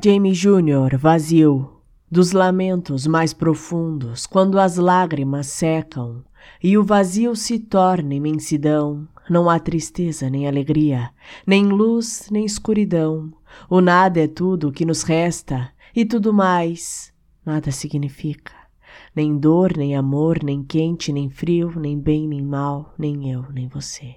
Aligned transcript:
Jamie 0.00 0.32
Jr. 0.32 0.96
vazio 0.96 1.80
dos 2.08 2.30
lamentos 2.30 3.04
mais 3.04 3.34
profundos, 3.34 4.28
quando 4.28 4.60
as 4.60 4.76
lágrimas 4.76 5.48
secam 5.48 6.22
e 6.62 6.78
o 6.78 6.84
vazio 6.84 7.34
se 7.34 7.58
torna 7.58 8.14
imensidão, 8.14 9.08
não 9.28 9.50
há 9.50 9.58
tristeza 9.58 10.30
nem 10.30 10.46
alegria, 10.46 11.10
nem 11.44 11.66
luz 11.66 12.28
nem 12.30 12.44
escuridão. 12.44 13.32
O 13.68 13.80
nada 13.80 14.20
é 14.20 14.28
tudo 14.28 14.70
que 14.70 14.84
nos 14.84 15.02
resta, 15.02 15.72
e 15.96 16.04
tudo 16.04 16.32
mais 16.32 17.12
nada 17.44 17.72
significa. 17.72 18.52
Nem 19.16 19.36
dor, 19.36 19.76
nem 19.76 19.96
amor, 19.96 20.44
nem 20.44 20.62
quente, 20.62 21.12
nem 21.12 21.28
frio, 21.28 21.72
nem 21.76 21.98
bem, 21.98 22.28
nem 22.28 22.42
mal, 22.42 22.94
nem 22.96 23.32
eu, 23.32 23.46
nem 23.52 23.66
você. 23.66 24.14